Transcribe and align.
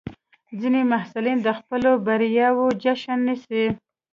ځینې 0.59 0.81
محصلین 0.91 1.37
د 1.43 1.49
خپلو 1.59 1.91
بریاوو 2.05 2.65
جشن 2.83 3.19
نیسي. 3.27 3.65